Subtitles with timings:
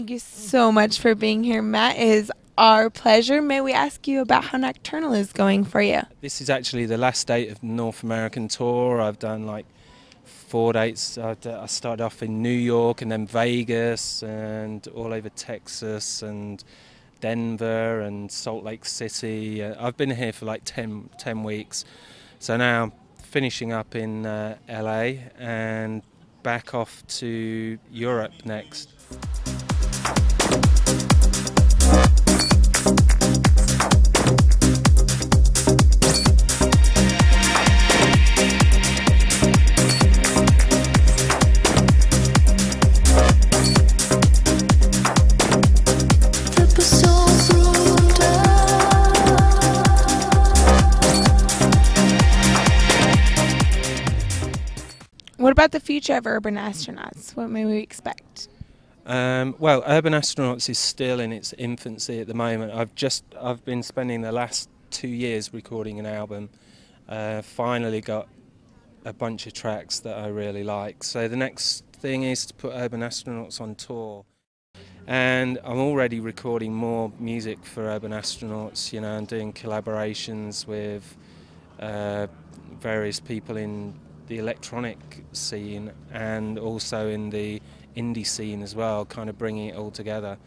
[0.00, 1.98] Thank you so much for being here, Matt.
[1.98, 3.42] It is our pleasure.
[3.42, 6.00] May we ask you about how Nocturnal is going for you?
[6.22, 8.98] This is actually the last date of North American tour.
[8.98, 9.66] I've done like
[10.24, 11.18] four dates.
[11.18, 16.64] I started off in New York and then Vegas and all over Texas and
[17.20, 19.62] Denver and Salt Lake City.
[19.62, 21.84] Uh, I've been here for like 10, 10 weeks.
[22.38, 26.00] So now I'm finishing up in uh, LA and
[26.42, 28.99] back off to Europe next.
[55.50, 57.34] What about the future of Urban Astronauts?
[57.34, 58.46] What may we expect?
[59.04, 62.72] Um, well, Urban Astronauts is still in its infancy at the moment.
[62.72, 66.50] I've just I've been spending the last two years recording an album.
[67.08, 68.28] Uh, finally got
[69.04, 71.02] a bunch of tracks that I really like.
[71.02, 74.24] So the next thing is to put Urban Astronauts on tour.
[75.08, 81.16] And I'm already recording more music for Urban Astronauts, you know, and doing collaborations with
[81.80, 82.28] uh,
[82.78, 83.94] various people in
[84.30, 87.60] the electronic scene and also in the
[87.96, 90.38] indie scene as well, kind of bringing it all together.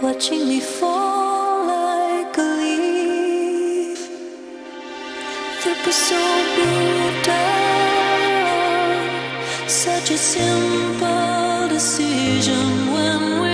[0.00, 3.98] Watching me fall like a leaf,
[9.66, 13.49] such a simple decision when will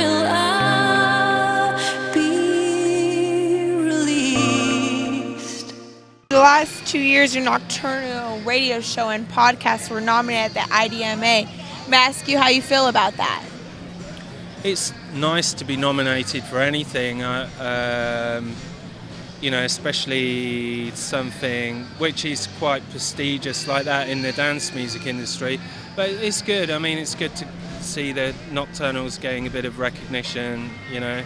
[6.97, 11.47] two years, your nocturnal radio show and podcast were nominated at the IDMA.
[11.89, 13.45] May I ask you how you feel about that?
[14.65, 18.57] It's nice to be nominated for anything, uh, um,
[19.43, 25.61] you know, especially something which is quite prestigious like that in the dance music industry.
[25.97, 26.71] But it's good.
[26.71, 27.47] I mean, it's good to
[27.81, 31.23] see the Nocturnals getting a bit of recognition, you know.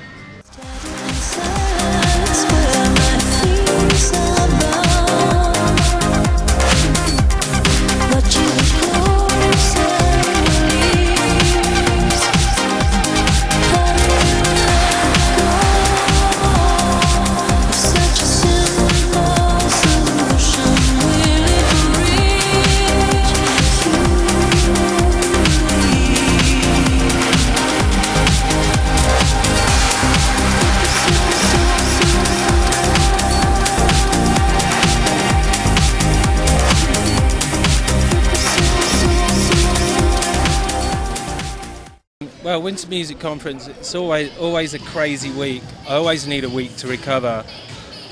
[42.42, 45.62] Well, Winter Music Conference, it's always always a crazy week.
[45.86, 47.44] I always need a week to recover.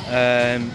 [0.07, 0.71] Um,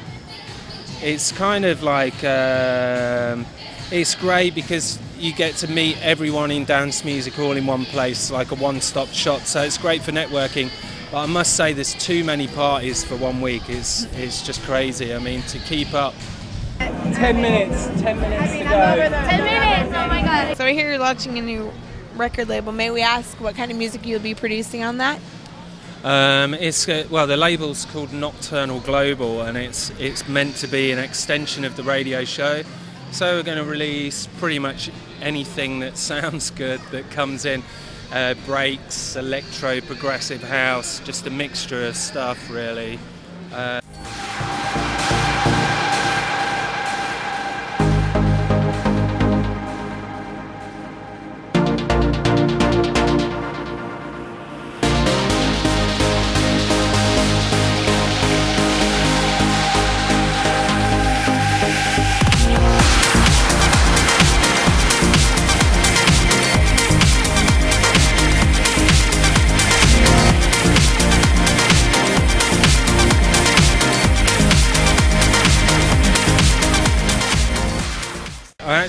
[1.04, 3.46] it's kind of like um,
[3.92, 8.32] it's great because you get to meet everyone in dance music all in one place,
[8.32, 9.42] like a one-stop shop.
[9.42, 10.72] So it's great for networking.
[11.12, 13.70] But I must say, there's too many parties for one week.
[13.70, 15.14] It's it's just crazy.
[15.14, 16.16] I mean, to keep up.
[16.80, 18.02] Ten minutes.
[18.02, 18.70] Ten minutes to go.
[18.70, 19.96] Ten minutes.
[19.96, 20.58] Oh my god.
[20.58, 21.72] So I hear you're launching a new
[22.16, 22.72] record label.
[22.72, 25.20] May we ask what kind of music you'll be producing on that?
[26.04, 30.92] Um, it's uh, well, the label's called Nocturnal Global, and it's it's meant to be
[30.92, 32.64] an extension of the radio show.
[33.12, 34.90] So we're going to release pretty much
[35.22, 37.64] anything that sounds good that comes in.
[38.12, 43.00] Uh, breaks, electro, progressive house, just a mixture of stuff, really.
[43.52, 43.82] Uh,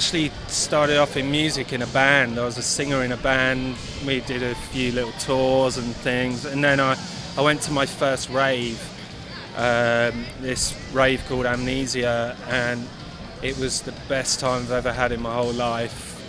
[0.05, 2.39] actually started off in music in a band.
[2.39, 3.75] I was a singer in a band.
[4.07, 6.95] We did a few little tours and things, and then I,
[7.39, 8.79] I went to my first rave.
[9.57, 12.87] Um, this rave called Amnesia, and
[13.43, 16.21] it was the best time I've ever had in my whole life.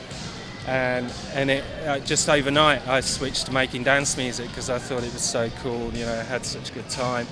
[0.69, 5.03] And and it uh, just overnight I switched to making dance music because I thought
[5.03, 5.91] it was so cool.
[5.93, 7.27] You know, I had such a good time.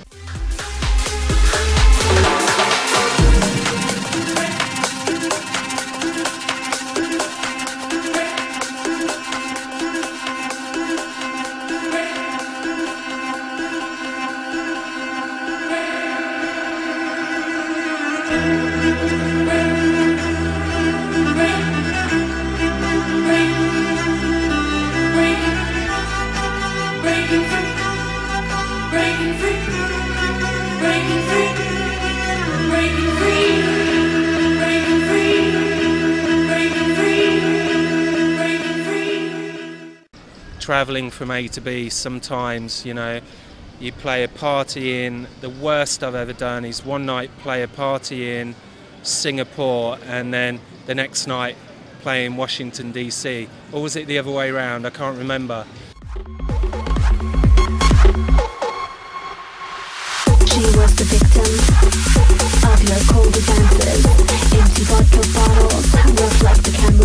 [40.64, 43.20] Traveling from A to B, sometimes, you know,
[43.78, 45.28] you play a party in.
[45.42, 48.54] The worst I've ever done is one night play a party in
[49.02, 51.56] Singapore and then the next night
[52.00, 53.46] play in Washington, D.C.
[53.72, 54.86] Or was it the other way around?
[54.86, 55.66] I can't remember.
[60.48, 61.52] She was the victim
[62.72, 64.06] of your cold advances.
[64.56, 67.03] Empty vodka bottles reflect the camera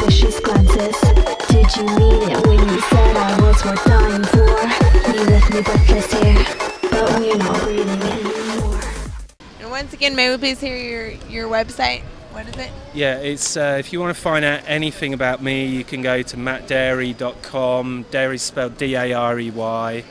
[0.00, 0.96] suspicious glances.
[1.48, 4.46] Did you mean it when you said I was worth dying for?
[5.12, 8.80] You left me breathless here, but we're not breathing anymore.
[9.60, 12.02] And once again, may we please hear your, your website?
[12.32, 12.70] What is it?
[12.94, 16.22] Yeah, it's uh, if you want to find out anything about me, you can go
[16.22, 18.04] to mattdarey.com.
[18.04, 20.04] Darey spelled D-A-R-E-Y,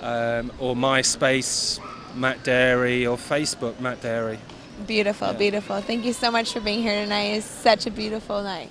[0.00, 1.78] um, or MySpace
[2.16, 4.38] Matt Darey, or Facebook Matt Darey.
[4.86, 5.32] Beautiful, Yeah.
[5.34, 5.80] beautiful.
[5.82, 7.36] Thank you so much for being here tonight.
[7.36, 8.70] It's such a beautiful night.